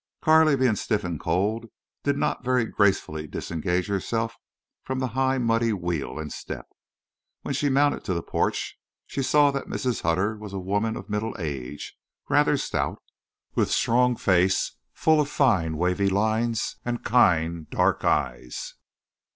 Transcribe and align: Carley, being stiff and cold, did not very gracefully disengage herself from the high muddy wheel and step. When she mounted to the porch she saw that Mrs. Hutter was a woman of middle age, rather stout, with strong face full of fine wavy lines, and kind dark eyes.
Carley, 0.23 0.55
being 0.55 0.75
stiff 0.75 1.03
and 1.03 1.19
cold, 1.19 1.67
did 2.01 2.17
not 2.17 2.43
very 2.43 2.65
gracefully 2.65 3.27
disengage 3.27 3.85
herself 3.85 4.35
from 4.83 4.97
the 4.97 5.09
high 5.09 5.37
muddy 5.37 5.71
wheel 5.73 6.17
and 6.17 6.33
step. 6.33 6.65
When 7.43 7.53
she 7.53 7.69
mounted 7.69 8.03
to 8.05 8.15
the 8.15 8.23
porch 8.23 8.79
she 9.05 9.21
saw 9.21 9.51
that 9.51 9.67
Mrs. 9.69 10.01
Hutter 10.01 10.35
was 10.37 10.53
a 10.53 10.59
woman 10.59 10.95
of 10.95 11.07
middle 11.07 11.35
age, 11.37 11.99
rather 12.27 12.57
stout, 12.57 12.99
with 13.53 13.69
strong 13.69 14.15
face 14.15 14.75
full 14.91 15.21
of 15.21 15.29
fine 15.29 15.77
wavy 15.77 16.09
lines, 16.09 16.77
and 16.83 17.03
kind 17.03 17.69
dark 17.69 18.03
eyes. 18.03 18.73